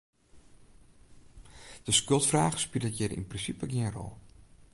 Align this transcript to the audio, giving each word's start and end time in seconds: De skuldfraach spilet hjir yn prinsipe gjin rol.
De 1.83 1.91
skuldfraach 1.91 2.59
spilet 2.63 2.95
hjir 2.97 3.13
yn 3.17 3.29
prinsipe 3.31 3.65
gjin 3.71 3.91
rol. 3.97 4.13